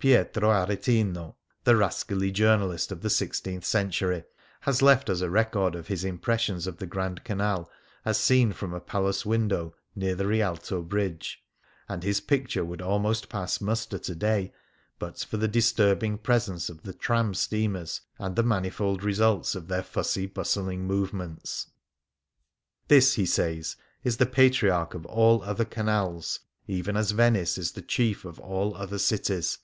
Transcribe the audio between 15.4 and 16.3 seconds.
disturbing